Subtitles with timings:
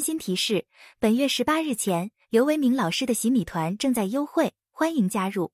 [0.00, 0.64] 温馨提示：
[0.98, 5.52] 本月十八日前，刘维明老师的洗米团正在优惠，欢迎加入。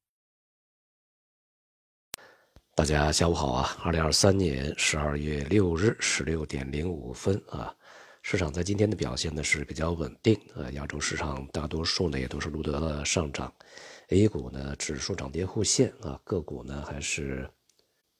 [2.76, 3.76] 大家下午好啊！
[3.82, 7.74] 二零二三年十二月六日十六点零五分啊，
[8.22, 13.52] 市场在今天的表现呢是比较稳定啊，亚洲市场大多数呢也都是录得了上涨
[14.10, 17.50] ，A 股呢指数涨跌互现啊，个股呢还是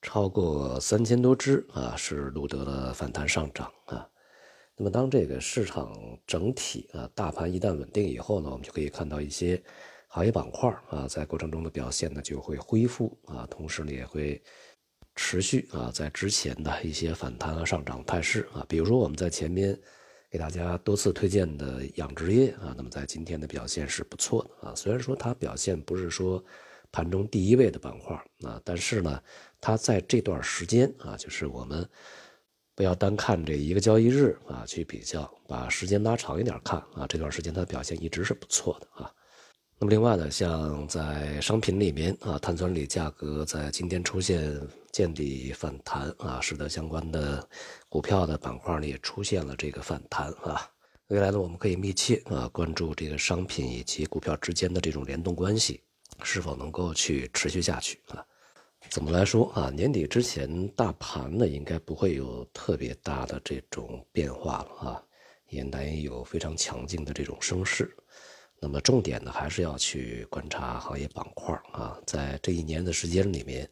[0.03, 4.09] 超过三千多只啊，是录得了反弹上涨啊。
[4.79, 5.97] 那么，当这个市场
[6.27, 9.61] 整体啊，大盘一旦稳定以后呢，我们就可以看到一些
[10.07, 14.43] 行业板块啊，在过程中的表现呢就会恢复啊，同时呢也会
[15.15, 19.81] 持续啊，在之前的一些反弹和上涨态势啊，比如说我们在前面
[20.31, 26.45] 给大家多次推荐的养殖业啊，那么在今天的表现是不错的啊，虽然说它表现不是说
[26.93, 29.23] 盘中第一位的板块啊，但是呢，
[29.59, 31.89] 它在这段时间啊，就是我们。
[32.77, 39.11] 不要单看这一个交易日啊去比较，把时间拉长一点看啊，这段时间它的表现一直是不错的啊。
[39.79, 44.61] 那么另外呢，像在商品里面啊，碳酸锂价格在今天出现
[44.93, 47.47] 见底反弹啊，使得相关的
[47.89, 50.71] 股票的板块呢也出现了这个反弹啊。
[51.09, 55.81] 未来呢，我们可以密切啊关注这个商品以及股票之间的这种联动关系
[56.23, 58.23] 是否能够去持续下去啊。
[58.91, 59.71] 怎么来说啊？
[59.71, 65.03] 年底之前，大盘呢应该不会有特别大的这种变化了啊，
[65.49, 67.95] 也难以有非常强劲的这种升势。
[68.59, 72.01] 那么重点呢，还是要去观察行业板块啊。
[72.07, 73.69] 在这一年的时间里面，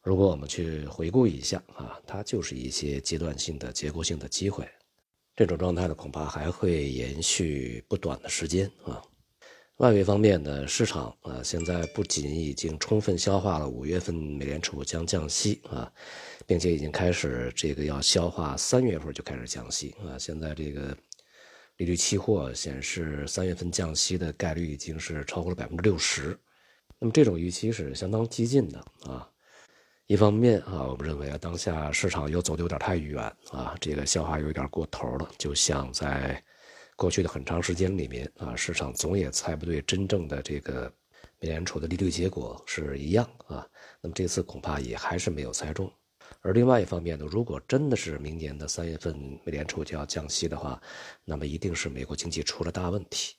[0.00, 4.68] 如果我们去回顾一下啊，它就是一些阶段性的结构性的机会，
[5.34, 9.02] 这种状态呢，恐怕还会延续不短的时间啊。
[9.78, 15.90] 外围方面呢，市场啊，现在不仅已经充分消化了五月份美联储将降息啊，
[16.46, 20.16] 并且已经开始这个要消化三月份就开始降息啊。
[20.18, 20.96] 现在这个
[21.78, 26.38] 利率期货显示三月份降息的概率已经是超过了百分之六十，
[27.00, 29.28] 那么这种预期是相当激进的啊。
[30.06, 36.40] 一方面啊，我们认为啊，当下市场又走的有点太远啊，这个消化有点过头了，就像在。
[36.96, 40.92] 过去的很长时间里面啊，市场总也猜不对真正的这个
[41.40, 43.66] 美联储的利率结果是一样啊。
[44.00, 45.90] 那么这次恐怕也还是没有猜中。
[46.40, 50.80] 而另外一方面呢，如果真的是明年的三月份美联储就要降息的话，
[51.24, 53.34] 那么一定是美国经济出了大问题。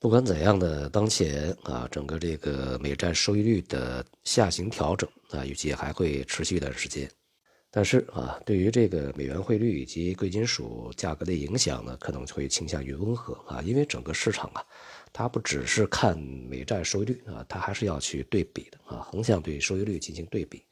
[0.00, 7.08] 不管怎样的，当前啊，整个这个美债收益率的下行调整啊，预计还会持续一段时间。
[7.74, 14.62] 但是啊，对于这个美元汇率以及贵金属价格的影响呢，可能会倾向于温和啊，因为整个市场啊，
[15.10, 20.62] 它不只是看美债收益率啊，它还是要去对比的啊，横向对收益率进行对比。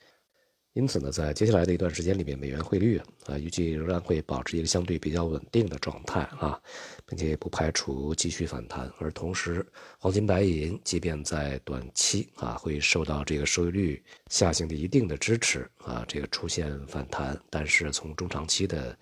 [0.74, 6.60] 因此呢，在接下来的一段时间里面，美元汇率啊，预计仍然会保持一个相对比较稳定的状态啊，
[7.04, 8.88] 并且也不排除继续反弹。
[9.00, 9.66] 而同时，
[9.98, 18.96] 黄金、白银即便在短期啊会受到这个收益率下行的一定的支持啊，这个出现反弹，但是从中长期的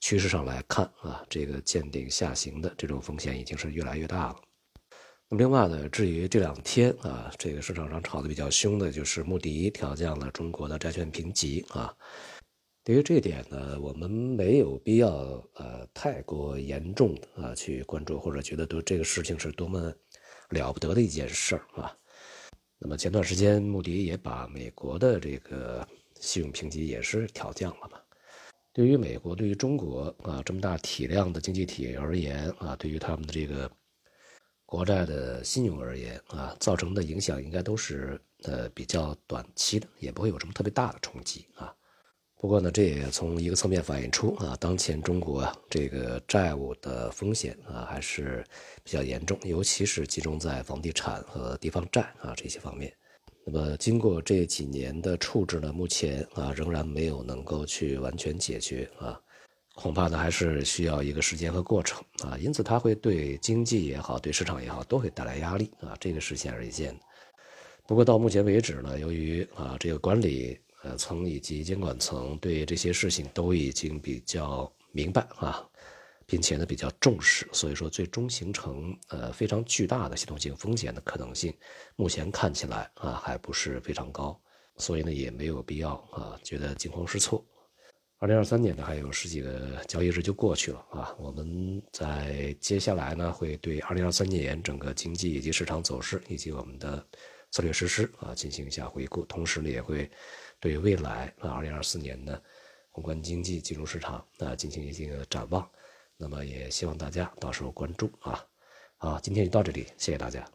[0.00, 4.36] 趋势上来看啊，这个见顶下行的这种风险已经是越来越大了。
[5.30, 11.94] 那么另外呢，至于这两天啊，这个市场上炒的比较凶的，就是穆迪调降了中国的债券评级啊。
[12.84, 15.10] 对于这点呢，我们没有必要
[15.54, 19.90] 呃太过严重啊去关注，或者觉得都这个事情是多么
[20.50, 21.96] 了不得的一件事儿啊。
[22.78, 25.88] 那么前段时间穆迪也把美国的这个
[26.20, 27.98] 信用评级也是调降了嘛。
[28.74, 33.70] 对于美国，对于中国啊这么大体量的经济体而言啊，对于他们的这个。
[34.66, 41.74] 国债的信用而言啊，造成的影响应该都是呃比较短期的，也不会有什么特别大的冲击啊。
[42.36, 48.44] 不过呢，这也从一个侧面反映出啊，当前中国这个债务的风险啊还是
[48.82, 52.92] 比较严重，尤其是集中在房地产和地方债啊这些方面。
[53.46, 59.20] 那么经过这几年的处置呢，目前啊仍然没有能够去完全解决啊。
[59.74, 67.00] 恐怕呢还是需要一个时间和过程啊，因此它会对经济也好，对市场也好，都会带来压力啊，这个是显而易见的。
[67.86, 75.68] 不过到目前为止呢，由于啊这个管理呃层以及监管层对这些事情都已经比较明白啊，
[76.24, 81.52] 并且呢比较重视，所以说最终形成呃非常巨大的系统性风险的可能性，
[81.96, 84.40] 目前看起来啊还不是非常高，
[84.76, 87.44] 所以呢也没有必要啊觉得惊慌失措。
[88.18, 91.14] 二零二三年呢，还有十几个交易日就过去了啊！
[91.18, 97.06] 我们在接下来呢，会对二零二三年整个经济以及市场走势以及我们的
[97.50, 100.10] 策略实施啊进行一下回顾，同时呢，也会
[100.58, 102.42] 对未来啊二零二四年的
[102.90, 105.68] 宏观经济、金融市场啊进行一定的展望。
[106.16, 108.42] 那么也希望大家到时候关注啊。
[108.96, 110.48] 好，今天就到这里，谢谢大家。